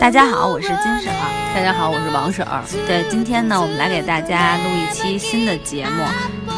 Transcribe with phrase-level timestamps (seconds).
[0.00, 1.52] 大家好，我是金婶儿。
[1.54, 2.64] 大家好，我是王婶儿。
[2.86, 6.02] 对，今天呢，我们来给大家录一期新的节目，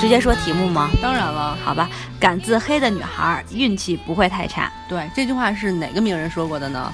[0.00, 0.88] 直接说题目吗？
[1.02, 1.90] 当然了，好吧。
[2.20, 4.70] 敢自黑的女孩运气不会太差。
[4.88, 6.92] 对，这句话是哪个名人说过的呢？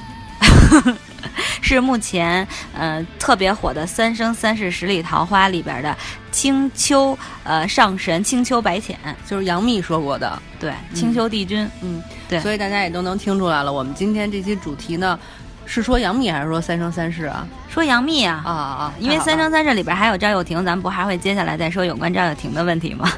[1.61, 5.95] 是目前呃特别火的《三生三世十里桃花》里边的
[6.31, 10.41] 青丘呃上神青丘白浅，就是杨幂说过的。
[10.59, 11.69] 对，青丘帝君。
[11.83, 12.41] 嗯，对。
[12.41, 15.19] 所以大家也都能听出来了，我们今天这期主题呢，
[15.67, 17.47] 是说杨幂还是说《三生三世》啊？
[17.69, 18.95] 说杨幂啊啊啊！
[19.01, 23.11] 因为《三生三世》里边还有赵又廷，咱们不还会接下来再说有关赵又廷的问题吗？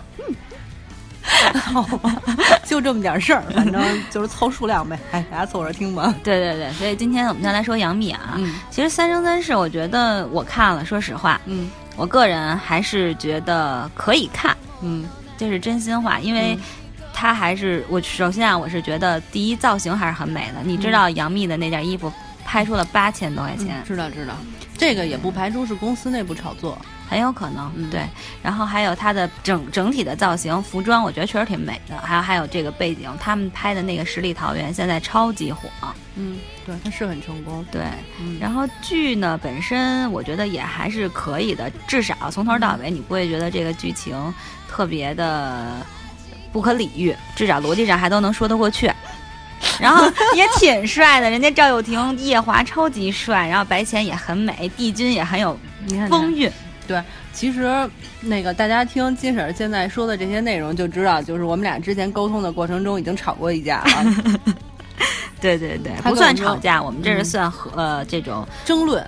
[1.54, 2.16] 好吧，
[2.64, 4.98] 就这么点事儿，反正就是凑数量呗。
[5.10, 6.14] 哎，大家凑着听吧。
[6.22, 8.34] 对对对，所以今天我们先来说杨幂啊。
[8.36, 15.04] 嗯，其实《三生三世》，我觉得我看了，说实话，嗯，我个人还是觉得可以看，嗯，
[15.36, 16.58] 这是真心话，因为
[17.12, 20.62] 它还是我首先啊，我是觉得第一造型还是很美的。
[20.62, 22.12] 你知道杨幂的那件衣服
[22.46, 24.34] 拍出了八千多块钱，知道知道，
[24.78, 26.78] 这个也不排除是公司内部炒作。
[27.08, 28.04] 很有可能，嗯对。
[28.42, 31.96] 然后还有它的整整体的造型、服装，我觉得确实挺美的。
[31.98, 35.68] 还有还有这个背景，他们拍的那个十里桃园现在超级火，
[36.16, 37.64] 嗯，对，它是很成功。
[37.70, 37.82] 对。
[38.20, 44.34] 嗯，然后剧呢本身，我觉得也还是可以的，至少从头到尾你不会觉得这个剧情
[44.68, 45.76] 特别的
[46.52, 48.90] 不可理喻，至少逻辑上还都能说得过去。
[49.80, 55.58] 然后也挺帅的，人家赵又廷、夜华超级帅，然后白浅也很美，帝君也很有
[56.08, 56.50] 风韵。
[56.86, 57.02] 对，
[57.32, 57.68] 其实
[58.20, 64.54] 那个大家听金婶儿现在说的这些内容，就知道，就是我们俩之前沟通的过程中已经吵过一架了。
[65.40, 69.04] 对对对，不算吵架，我们这是嗯算和、呃这种争论，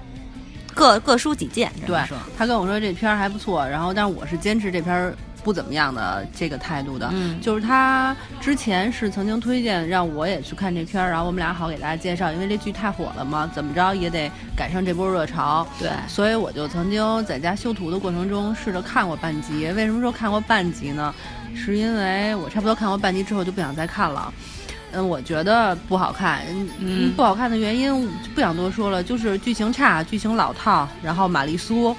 [0.74, 1.72] 各各抒己见。
[1.86, 1.98] 对，
[2.36, 5.16] 他跟我说这片儿还不错，然后但是我是坚持这片儿
[5.48, 7.08] 不怎么样的这个态度的。
[7.10, 15.66] 嗯，就是他之前是曾经推荐让我也去看这片儿，然后我们俩好给大家介绍，因为这剧太火了嘛，怎么着也得赶上这波热潮。
[15.78, 19.66] 对，所以我就曾经在家修图的过程中试着看过半集。
[19.72, 21.14] 为什么说看过半集呢？
[21.54, 24.30] 是因为我差不多看过半集之后就不想再看了。
[24.92, 26.42] 嗯，我觉得不好看。
[26.78, 31.94] 嗯不好看的原因不想多说了，就是剧情差，剧情老套，然后玛丽苏，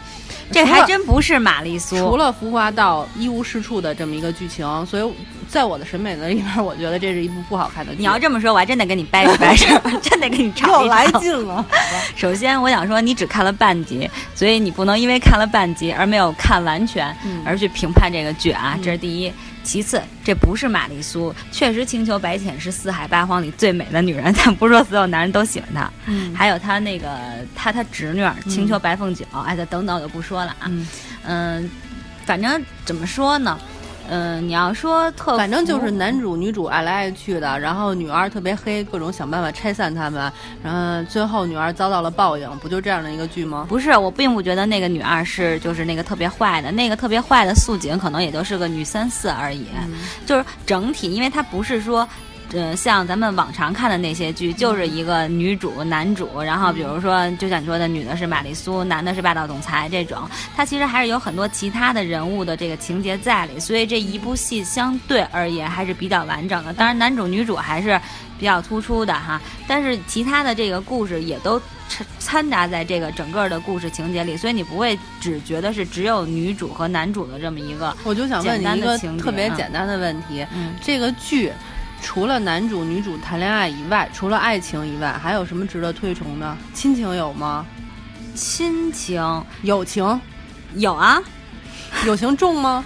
[0.51, 5.13] 这还真不是玛丽苏，除了浮华到一无是处的这么一个剧情，所以
[5.49, 7.97] 在我的审美的里边，我觉得这是一部不好看的剧。
[7.99, 10.83] 你要这么说，我还真得跟你掰扯掰扯， 真得跟你吵吵。
[10.85, 11.65] 来劲了，
[12.15, 19.33] 首先，我想说，你只看了半集，所以你不能因为看了半集而没有看完全，嗯而去评判这个剧啊，嗯这是第一。
[19.61, 25.91] 其次，这不是玛丽苏，确实青丘白浅是四海八荒里最美的女人，但不是说所有男人都喜欢她。
[26.05, 27.07] 嗯还有她那个
[27.53, 30.65] 她她侄女儿青丘白凤九，哎，这等等我就不说了啊。
[30.67, 30.87] 嗯，
[31.23, 31.71] 嗯，
[32.25, 33.59] 反正怎么说呢？
[34.09, 40.31] 嗯，你要说特，反正就是男主女主爱来爱去的，然后女二特别黑，各种想办法拆散他们，
[40.63, 43.67] 然后最后女二遭到了报应，不就这样的一个剧吗？
[43.69, 49.67] 不是，我并不觉得那个女二是就是那个特别坏的，那个特别坏的素锦可能也就是个女三四而已，
[50.25, 52.07] 就是整体，因为她不是说。
[52.51, 66.73] 呃，像咱们往常看的那些剧，就是一个女主、男主，然后比如说，就像你说的，女的是玛丽苏，男的是霸道总裁这种，它其实还是有很多其他的人物的这个情节在里，所以这一部戏相对而言还是比较完整的。
[66.73, 67.99] 当然，男主、女主还是
[68.39, 79.55] 比较突出的哈，但是其他的这个故事也都掺掺杂在这个整个的故事情节里，所以你不会只觉得是只有女主和男主的这么一个，我就想问一个特别嗯。
[79.55, 81.51] 简单的问题：嗯，这个剧
[82.01, 86.57] 除了男主女主谈恋爱以外，除了爱情以外，还有什么值得推崇的？
[86.73, 87.65] 亲情有吗？
[88.35, 89.21] 亲情
[89.63, 90.19] 友情，
[90.75, 91.21] 有啊，
[92.05, 92.83] 友情重吗？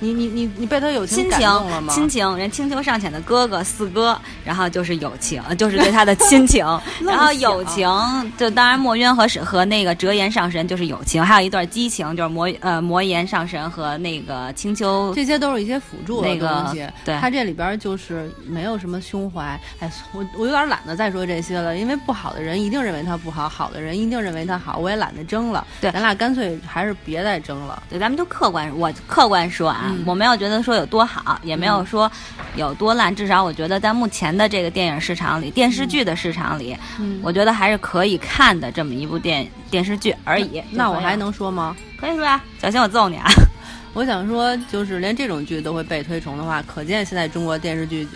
[0.00, 1.92] 你你你你被他友亲感动了吗？
[1.92, 6.66] 亲情，人青丘上浅的哥哥四哥，然后就是友情，呃就是对他的亲情，
[7.04, 7.88] 然后友情，
[8.36, 19.60] 就当然墨渊和是和那个折颜上神就是友情，还有一段激情，就是魔呃魔颜上神和那个青丘这些都是一些辅助的那个东西，对它这里边就是没有什么胸怀。
[19.80, 25.66] 哎，我我有点懒得再说这些了，因为不好的人一定认为他不好，好的人一定认为他好，我也懒得争了。
[25.80, 27.82] 对咱俩干脆还是别再争了。
[27.90, 32.10] 对，咱们就客观，我客观说啊，嗯我没有觉得说有多好，也没有说
[32.56, 40.62] 有多烂，至少我觉得在目前的这个电影市场里，电视剧的市场里，嗯我觉得还是可以看的这么一部电电视剧而已。
[40.70, 41.76] 那我还能说吗？
[41.98, 43.28] 可以说呀、小心我揍你啊！
[43.92, 48.06] 我想说，就是连这种剧都会被推崇的话，可见现在中国电视剧、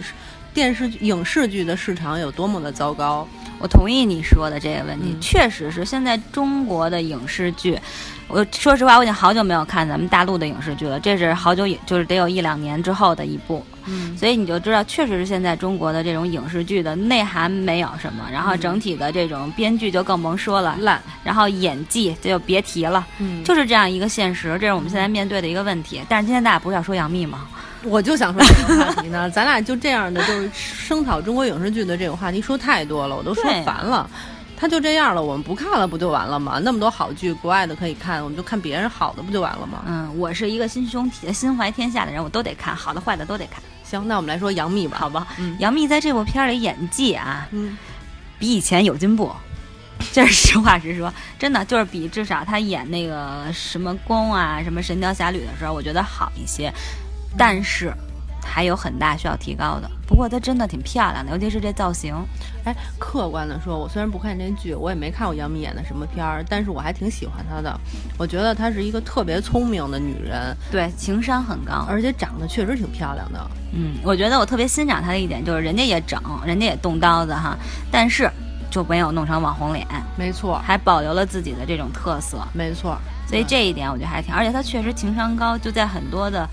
[0.54, 3.26] 电视剧影视剧的市场有多么的糟糕。
[3.58, 7.78] 我同意你说的这个问题，嗯确实是现在中国的影视剧。
[8.26, 26.00] 我说实话，我已经好久没有看咱们大陆的影视剧了，这是好久也就是得有一两年之后的一部，嗯所以你就知道，确实是现在中国的这种影视剧的内涵没有什么，然后嗯整体的这种编剧就更甭说了，烂，然后演技这就别提了，嗯就是这样一个现实，这是我们现在面对的一个问题。
[26.08, 27.46] 但是今天大家不是要说杨幂吗？
[27.84, 34.08] 我就想说这个话题呢，咱俩就这样的，就是声讨中国影视剧的这种话题说太多了，我都说烦了。
[34.56, 36.60] 他就这样了，我们不看了不就完了吗？
[36.62, 39.82] 那么多好剧，国外的可以看，我们就看别人好的不就完了吗？
[39.86, 44.96] 嗯，我是一个心胸心怀天下的人，我都得看，好的坏的都得看，行，那我们来说杨幂吧。
[44.98, 45.26] 好吧？
[45.38, 47.76] 嗯杨幂在这部片儿里演技啊，嗯，
[48.38, 49.30] 比以前有进步，
[50.12, 56.72] 这是实话实说，真的就是比至少她演那个什么宫啊、什么神雕侠侣的时候，我觉得好一些，
[57.36, 57.92] 但是
[58.44, 59.90] 还有很大需要提高的。
[60.06, 62.14] 不过她真的挺漂亮的，尤其是这造型。
[62.64, 67.78] 哎，客观的说，我虽然不看这剧，我也没看过杨幂演的什么片儿，但是我还挺喜欢她的。
[68.18, 71.86] 我觉得她是一个特别聪明的女人，对，情商很高。
[71.88, 73.50] 而且长得确实挺漂亮的。
[73.72, 77.56] 嗯，我觉得我特别欣赏她的一点就是，人家也整，人家也动刀子哈，
[77.90, 78.30] 但是
[78.70, 79.86] 就没有弄成网红脸，
[80.16, 82.38] 没错，还保留了自己的这种特色。
[82.52, 82.96] 没错。
[83.26, 86.46] 所以这一点我觉得还挺，而且她确实情商高，就在很多的，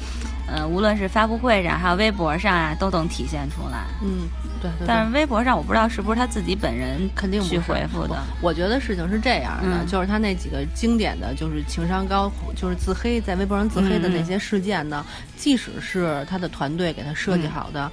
[0.53, 3.86] 呃，无论是发布会上还有微博上啊，都能体现出来。
[4.01, 4.27] 嗯，
[4.62, 4.88] 对对对。
[4.88, 8.21] 但是微博上我不知道是不是他自己本人肯定不回复的。
[8.42, 15.06] 我觉得事情是这样的，嗯就是他那几个经典的就是情商高，就是自黑，在微博上自黑的那些事件呢，
[15.38, 17.92] 即使是他的团队给他设计好的。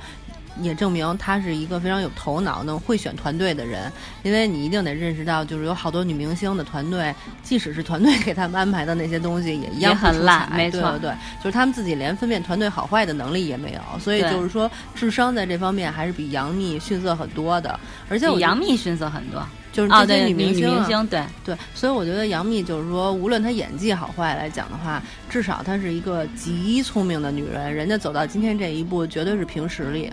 [0.61, 3.91] 也证明她是一个非常有头脑、能会选团队的人，
[4.23, 17.79] 因为你一定得认识到，就是有好多女明星的团队，即使是团队给他们安排的那些东西，也一样也很烂没错对就是他们自己连分辨团队好坏的能力也没有，所以就是说智商在这方面还是比杨幂逊色很多的。
[18.09, 19.45] 而且杨幂逊色很多
[19.79, 27.73] 就是这些女明星、啊明星对，对，所以我觉得杨幂就是说，无论她演技好坏来讲的话，至少她是一个极聪明的女人。
[27.73, 30.13] 人家走到今天这一步，绝对是凭实力，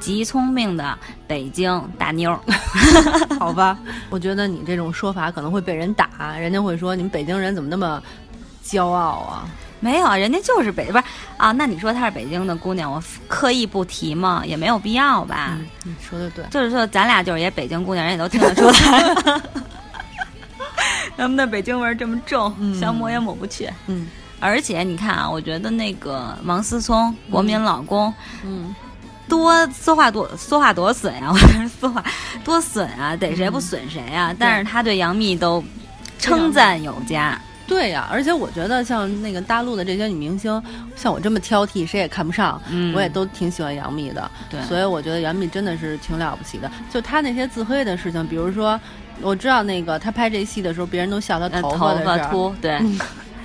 [0.00, 2.40] 极聪明的北京大妞儿。
[3.38, 3.78] 好吧？
[4.08, 8.02] 我觉得你这种说法可能会被人打，人家会说你们北京人怎么那么
[8.64, 9.46] 骄傲啊？
[9.82, 11.04] 没有，人家就是北不是
[11.36, 11.50] 啊？
[11.50, 14.42] 那你说她是北京的姑娘，我刻意不提吗？
[14.46, 15.58] 也没有必要吧。
[15.58, 16.44] 嗯，你说的对。
[16.50, 19.42] 就是说，咱俩就是也北京姑娘，人也都听得出来。
[21.18, 23.68] 咱们的北京味儿这么重，嗯想抹也抹不去。
[23.88, 24.06] 嗯
[24.40, 28.12] 而且你看啊，我觉得那个王思聪，国民老公，
[28.44, 28.74] 嗯，
[29.28, 32.04] 多说话多说话多损呀、我说说话
[32.44, 34.34] 多损啊， 逮谁不损谁啊。
[34.36, 35.62] 但是他对杨幂都
[36.18, 37.40] 称赞有加。
[37.66, 40.62] 对呀、而且我觉得像那个大陆的这些女明星，
[40.96, 44.30] 像我这么挑剔，谁也看不上，嗯我也都挺喜欢杨幂的。
[44.50, 46.70] 对，所以我觉得杨幂真的是挺了不起的。
[46.90, 48.78] 就她那些自黑的事情，比如说，
[49.20, 52.72] 我知道那个她拍这戏的时候，别人都笑她呃头头发发的事儿，秃，对。
[52.80, 52.98] 嗯，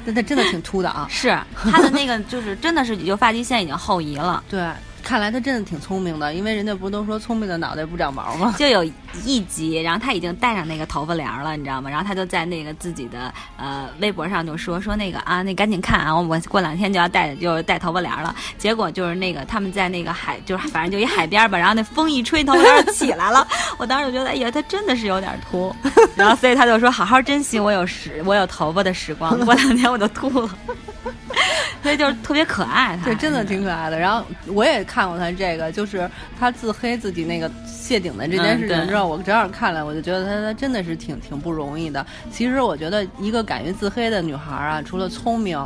[0.05, 1.07] 但她真的挺秃的啊。
[1.11, 4.43] 是他的那个，就是真的是就发际线已经后移了。
[4.49, 4.67] 对，
[5.07, 8.53] 看来他真的挺聪明的，因为人家不都说聪明的脑袋不长毛吗？
[8.59, 8.83] 就有
[9.23, 11.89] 一集，然后他已经戴上那个头发帘了，你知道吗？
[11.89, 18.35] 然后他就在那个自己的呃微博上就说说那个啊，那赶紧看啊，我过两天就要戴就是戴头发帘了。
[18.57, 23.47] 结果就是那个他们在那个海，就是反正就一海边吧，然后那风一吹，头发帘儿起来了。
[23.79, 25.73] 我当时就觉得，哎呀，他真的是有点秃。
[26.17, 30.49] 然后所以他就说，好好珍惜我有时我有头发的时光，过两天我就秃了。
[31.83, 33.97] 所以就是特别可爱，他对，真的挺可爱的。
[33.97, 36.09] 然后我也看过她这个，就是
[36.39, 42.05] 她自黑自己那个谢顶的这件事情之后，我正好看了，我就觉得她她真的是挺挺不容易的。
[42.31, 45.57] 其实我觉得一个敢于自黑的女孩啊，除了聪明。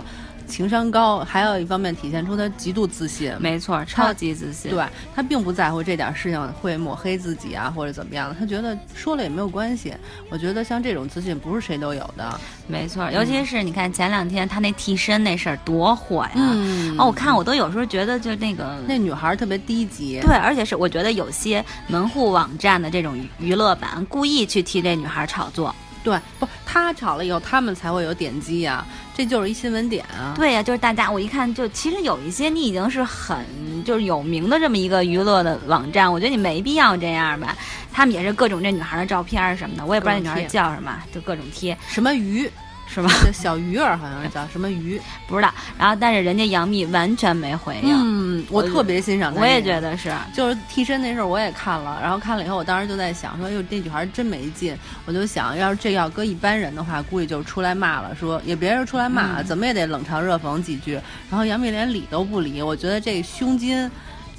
[0.51, 3.33] 情商高，还有一方面体现出他极度自信。
[3.39, 4.69] 没错，超级自信。
[4.69, 9.93] 对他并不在乎这点事情会抹黑自己啊，或者怎么样的，他觉得说了也没有关系。
[10.29, 12.39] 我觉得像这种自信不是谁都有的。
[12.67, 16.31] 没错，尤其是你看前两天他那替身那事儿多火呀！
[16.35, 20.19] 嗯哦，我看我都有时候觉得就那个那女孩特别低级。
[20.21, 25.73] 对，而且是我觉得有些门户网站的这种娱乐版故意去替这女孩炒作。
[26.03, 30.33] 对，不，他炒了以后，他们才会有点击呀、这就是一新闻点啊。
[30.35, 33.45] 对呀、就是大家我一看就其实有一些你已经是很
[33.85, 37.55] 就是有名的这么一个娱乐的网站，我觉得你没必要这样吧。
[37.93, 42.49] 他们也是各种这女孩的照片儿什么的，我也不知道那女孩叫什么，就各种贴，什么鱼，
[42.93, 43.09] 是吧？
[43.23, 44.99] 这小鱼儿好像是叫什么鱼。
[45.27, 45.53] 不知道。
[45.77, 49.79] 然后但是人家杨幂完全没回应，嗯，我特别欣赏她、我也觉。
[49.79, 50.13] 得是。
[50.33, 54.77] 就是替身那事儿我也看了，然后看了以后，我当时就在想说，哟，这女孩真没劲。
[55.05, 60.93] 我就想要是这要搁一般人的话，估计就出来骂了，说也别人出来骂，嗯怎么也得冷嘲热讽几句。
[61.29, 63.89] 然后杨幂连理都不理，我觉得这胸襟，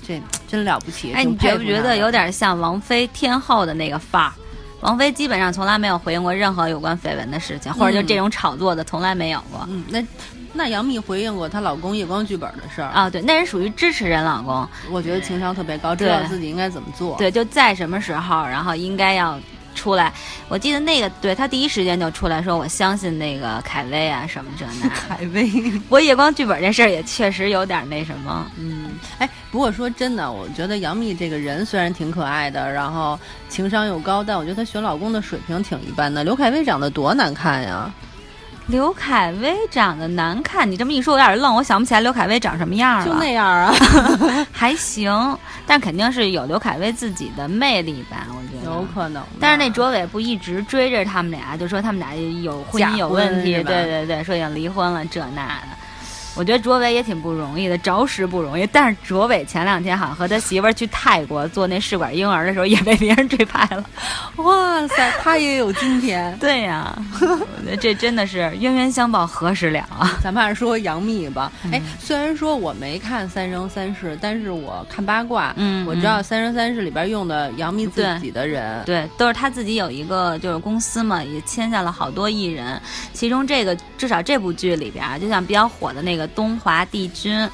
[0.07, 1.13] 这真了不起。
[1.13, 4.33] 哎，你觉不觉得有点像王菲天后的那个范儿？
[4.83, 9.67] 王菲基本上从来没有回应过任何有关绯闻的事情，或者就这种炒作的从来没有过。
[9.71, 10.05] 嗯，那
[10.53, 17.17] 那杨幂回应过她老公夜光剧本的事儿啊，对，那人属于支持人老公，我觉得情商特别高，知道自己应该怎么做。
[17.17, 19.39] 对，就在什么时候，然后应该要。
[19.75, 20.13] 出来，
[20.49, 24.89] 我记得那个，对他第一时间就出来说，我相信那个凯威啊，什么这那。
[24.95, 28.47] 凯威，不过夜光剧本这事儿也确实有点那什么。
[28.59, 36.23] 嗯，哎，不过说真的，我觉得杨幂这个人虽然挺可爱的，然后情商又高，但我觉得她选老公的水平挺一般的。
[36.23, 37.93] 刘恺威长得多难看呀。
[38.67, 43.07] 刘恺威长得难看，你这么一说，我有点愣，我想不起来刘恺威长什么样了。
[43.07, 43.75] 就那样啊，
[44.53, 45.13] 还行，
[45.67, 48.71] 但肯定是有刘恺威自己的魅力吧，我觉得。
[48.73, 49.23] 有可能。
[49.41, 55.82] 但是那卓伟不一直追着他们俩，就说他们俩有婚姻有问题，对对对，说已经离婚了，这那的。
[56.35, 58.67] 我觉得卓伟也挺不容易的，着实不容易。
[58.69, 63.85] 但是卓伟前两天好像和他媳妇儿去泰国做那试管婴儿的时候，也被别人追拍了。
[64.37, 66.35] 哇塞，他也有今天。
[66.41, 70.19] 对呀，我觉得这真的是冤冤相报何时了啊！
[70.23, 71.53] 咱们还是说杨幂吧。
[71.71, 82.81] 哎，虽然说我没看《三生三世》，但是我看八卦，嗯，我知道《三生三世》里边用的杨幂自己的人，对，都是他自己有一个就是公司嘛，也签下了好多艺人。
[83.13, 86.22] 其中这个至少这部剧里边，就像比较火的那个。
[86.29, 87.49] 东华帝君，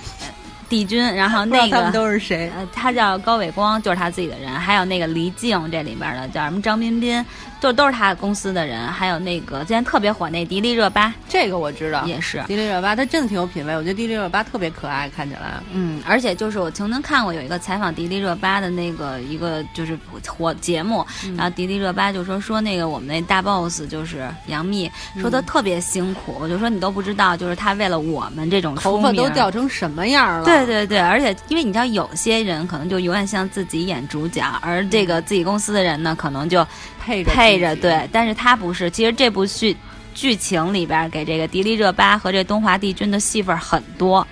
[0.68, 2.50] 帝君，然后那个他们都是谁？
[2.56, 4.52] 呃，他叫高伟光，就是他自己的人。
[4.52, 6.60] 还有那个黎静，这里边的叫什么？
[6.60, 7.24] 张彬彬。
[7.66, 13.74] 就都是他公司的人，还有那个之前特别火那迪丽热巴，这个我知道，也是迪丽热巴，她真的挺有品位。
[13.76, 15.60] 我觉得迪丽热巴特别可爱，看起来。
[15.72, 21.04] 嗯，而且就是我曾经看过有一个采访迪丽热巴的那个一个就是火节目，
[21.36, 24.88] 然后迪丽热巴就说说那个我们那大 boss 就是杨幂，
[25.20, 30.44] 说她特别辛苦，我就说你都不知道，就是她为了我们这种头发都掉成什么样了。
[30.44, 36.64] 对对对，而且因为你知道有些人可能就永远像自己演主角，而这个自己公司的人呢，可能就。
[37.06, 38.90] 配着配着对，但是他不是。
[38.90, 39.76] 其实这部剧
[40.12, 44.26] 剧情里边给这个迪丽热巴和这东华帝君的戏份很多，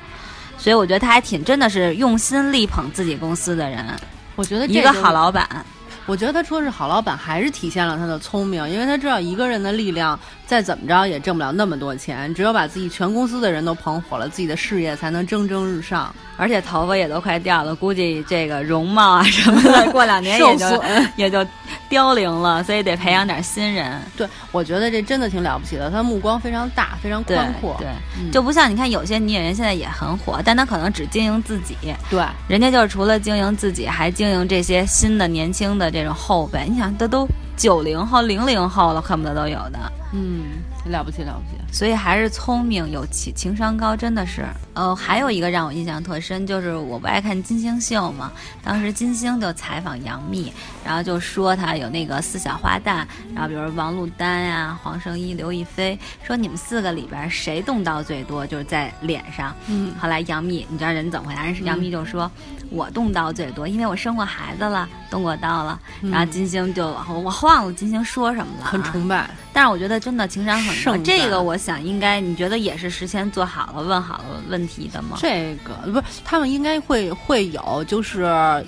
[0.58, 3.86] 所以我觉得他还挺真的是用心力捧自己公司的人。
[4.34, 5.48] 我觉得一个好老板，
[6.06, 10.18] 我觉得他说是好老板，还是体现了他的聪明，因为他知道一个人的力量。
[10.46, 16.14] 再怎么着也挣不了那么多钱，只有把自己全公司的人都捧火了，自己的事业才能蒸蒸日上。
[16.36, 20.84] 而且头发也都快掉了，估计这个容貌啊什么的，过两年也 就
[21.16, 21.46] 也就
[21.88, 24.00] 凋零了，所以得培养点新人。
[24.16, 27.76] 对，我觉得这真的挺了不起的，他目光非常大，非常宽阔。
[27.78, 27.88] 对，
[28.32, 31.76] 就不像你看有些女演员现在也很火，但她可能只经营自己。
[32.10, 36.66] 对，人家就是除了经营自己，还经营这些新的年轻的这种后辈。
[36.68, 37.28] 你想，这都。
[37.56, 39.78] 九零后、零零后了，恨不得都有的。
[40.12, 41.60] 嗯，了不起了不起。
[41.72, 44.44] 所以还是聪明有情情商高，真的是。
[44.74, 48.30] 呃，还有一个让我印象特深，就是我不爱看金星秀嘛。
[48.62, 50.52] 当时金星就采访杨幂，
[50.84, 59.54] 然后就说她有那个四小花旦，然后比如王珞丹呀、黄圣依、刘亦菲，说你们四个里边谁动刀最多，就是在脸上。
[59.68, 59.92] 嗯。
[60.00, 61.44] 后来杨幂，你知道人怎么回答？
[61.44, 62.30] 人是杨幂就说，
[62.70, 65.80] 我动刀最多，因为我生过孩子了，动过刀了。
[66.02, 69.30] 然后金星就我忘了金星说什么了，很崇拜。
[69.54, 75.16] 但是我觉得真的情商很高，这个我想应该你觉得也是事先做好了问好了问题的吗？
[75.20, 78.22] 这个不是他们应该会会有，就是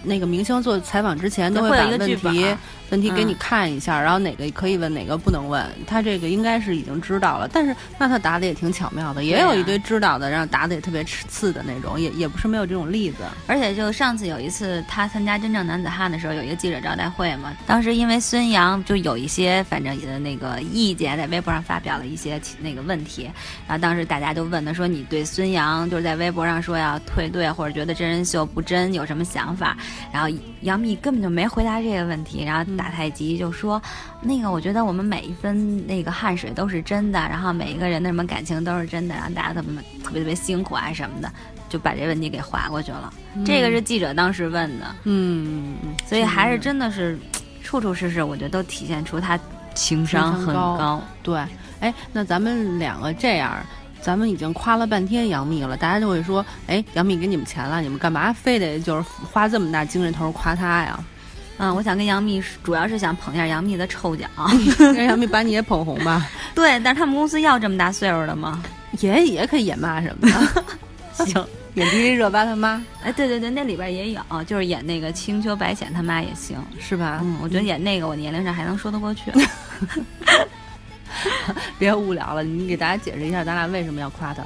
[0.05, 2.47] 那个明星做采访之前都会把问题。
[2.91, 7.49] 问题给你看一下，然后哪个可以问，哪个不能问，他这个应该是已经知道了。
[7.53, 13.25] 但是那他答的也挺巧妙的，也有一堆知道的，然后答的也特别次的那种，也也不是没有这种例子。
[13.49, 23.25] 而且就上次有一次他参加真正男子汉的时候，有一个记者招待会嘛，当时因为孙杨就有一些反正的那个意见，在微博上发表了一些那个问题，
[23.67, 29.77] 然后当时大家都问他说：“你对孙杨就是在微博上说要退队或者觉得真人秀不真有什么想法？”
[30.13, 30.29] 然后
[30.61, 32.76] 杨幂根本就没回答这个问题，然后。
[32.77, 33.81] 打太极就说，
[34.21, 41.33] 那个我觉得我们每一分那个汗水都是真的，然后每一个人的什么感情都是真的，然后大家特别特别特别辛苦啊什么的，
[41.69, 43.13] 就把这问题给划过去了。
[43.45, 47.19] 这个是记者当时问的，嗯，所以还是真的是
[47.63, 49.39] 处处事事，我觉得都体现出他
[49.75, 51.03] 情商很高。
[51.23, 51.39] 对，
[51.81, 53.55] 哎，那咱们两个这样，
[54.01, 60.99] 咱们已经夸了半天杨幂了，大家就会说，哎，杨幂给你们钱了，你们干嘛非得就是花这么大精神头夸她呀？
[61.59, 64.27] 嗯，我想跟杨幂，主要是想捧一下杨幂的臭脚，
[64.79, 66.29] 让杨幂把你也捧红吧。
[66.55, 68.63] 对，但是他们公司要这么大岁数的吗？
[69.01, 70.65] 也也可以演妈什么的。
[71.25, 72.85] 行，演迪丽热巴他妈。
[73.03, 77.21] 哎，对对对，那里边也有，就是演那个青丘白浅他妈也行，是吧？
[77.23, 79.33] 嗯，我觉得演那个我年龄上还能说得过去。
[81.79, 84.43] 别无聊了，你给大家解释一下，咱俩为什么要夸他？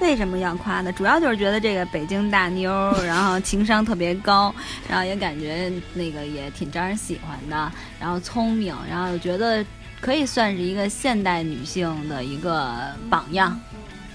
[0.00, 0.92] 为什么要夸呢？
[0.92, 2.70] 主要就是觉得这个北京大妞，
[3.04, 4.54] 然后情商特别高，
[4.88, 9.64] 然后也感觉那个也挺招人喜欢的，然后聪明，然后觉得
[10.00, 12.74] 可以算是一个现代女性的一个
[13.08, 13.58] 榜样。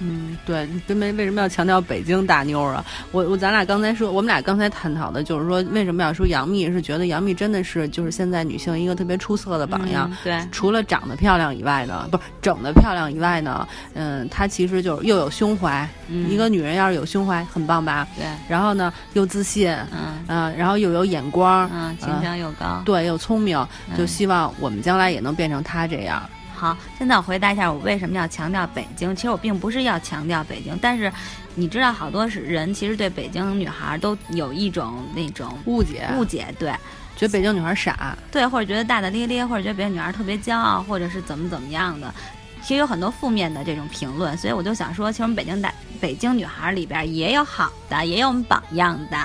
[0.06, 2.86] 嗯，对，为为为什么要强调北京大妞啊？
[3.12, 6.72] 我我咱俩刚才说，我们俩刚才探讨的就是说，为什么要说杨幂？
[6.72, 10.12] 是觉得杨幂真的是就是现在女性一个特别出色的榜样。
[10.24, 15.88] 对，除了长得漂亮以外呢，不是整的漂亮以外呢，嗯，她其实就是又有胸怀。
[16.30, 18.08] 一个女人要是有胸怀，很棒吧？
[18.16, 18.26] 对。
[18.48, 23.66] 然后呢，又自信，嗯嗯，然后又有眼光，嗯，情商又高，对，又聪明，
[23.98, 26.22] 就希望我们将来也能变成她这样。
[26.56, 29.14] 好，现在我回答一下，我为什么要强调北京？
[29.14, 31.12] 其实我并不是要强调北京，但是
[31.54, 36.72] 你知道，好多是人其实对北京女孩都有一种那种误解，误解，对，
[37.18, 42.14] 觉得北京女孩傻，对，或者觉得大大咧咧，或者觉得北京女孩特别骄傲，或者是怎么怎么样的，
[42.62, 49.18] 其实有很多负面的这种评论，所以我就想说，其实我们北京大北京女孩里边也有好的，也有我们榜样的。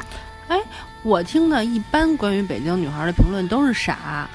[0.48, 0.60] 哎，
[1.04, 4.28] 我听的一般关于北京女孩的评论都是傻。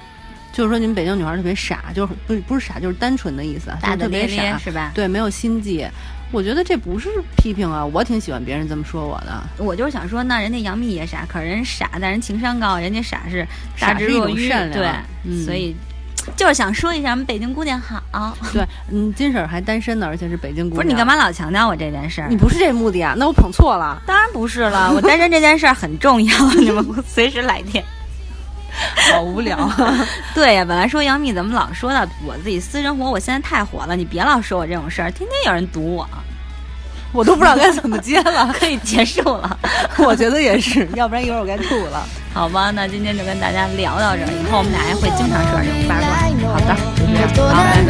[0.56, 4.92] 就是说，你们北京女孩特别傻，就是不不是傻，就是单纯的意思，大特别傻，是吧？
[4.96, 5.86] 对，没有心计。
[6.32, 9.44] 我觉得这不是批评啊，我挺喜欢别人这么说我的。
[9.58, 13.46] 我就是想说，那人家杨幂也傻，可是人傻，但人情商高，人家傻是
[13.78, 14.90] 大智若愚，对，
[15.44, 15.76] 所以
[16.38, 18.38] 就是想说一下，我们北京姑娘好。
[18.54, 20.78] 对，嗯，金婶还单身呢，而且是北京姑娘。
[20.78, 22.30] 不是你干嘛老强调我这件事儿？
[22.30, 23.14] 你不是这目的啊？
[23.18, 24.02] 那我捧错了。
[24.08, 27.84] 当然不是了，我单身这件事儿很重要，你们随时来电。
[29.14, 29.70] 好无聊，
[30.34, 36.08] 对呀，本来说杨幂怎么老说到我自己私生活，我现在太火了，你别老说我这种事儿，天天有人堵我，
[37.12, 39.58] 我都不知道该怎么接了， 可以结束了，
[40.00, 42.06] 我觉得也是，要不然一会儿我该吐了。
[42.34, 46.06] 好吧，那今天就跟大家聊到这儿，以后我们俩还会经常说这种八卦。
[46.52, 47.82] 好的，就这样，好，拜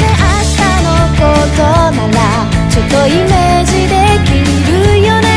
[0.00, 0.21] 拜。
[1.22, 2.18] ことなら
[2.68, 3.94] ちょっとイメージで
[4.26, 4.30] き
[4.68, 5.28] るよね。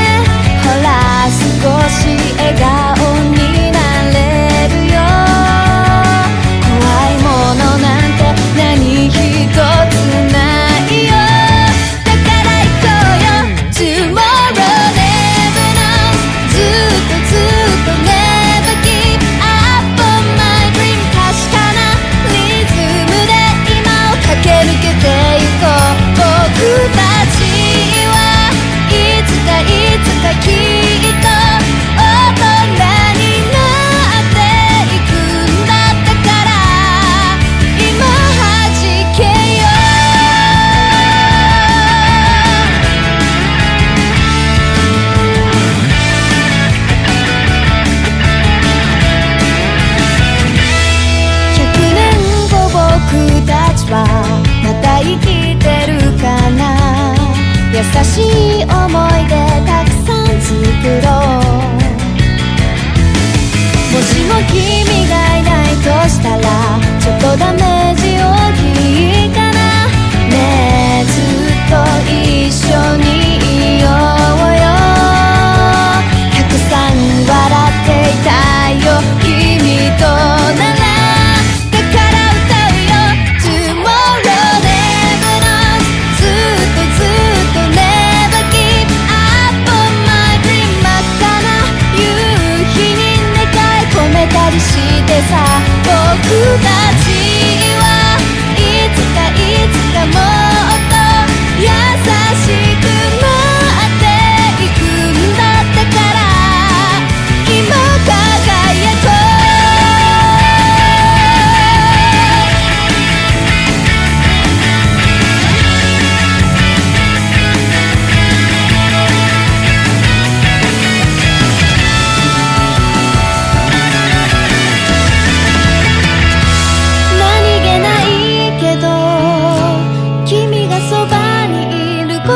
[0.63, 0.87] ほら
[1.29, 1.37] 少
[1.89, 2.74] し笑顔。
[58.15, 59.35] しい思い出
[59.67, 60.55] たくさん作
[61.03, 61.67] ろう。
[63.91, 65.04] もしも君
[94.55, 95.91] りしてさ僕
[96.63, 96.69] た
[97.03, 97.11] ち
[97.81, 98.17] は
[98.55, 98.59] い
[98.95, 99.39] つかい
[99.69, 100.44] つかもう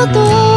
[0.00, 0.49] こと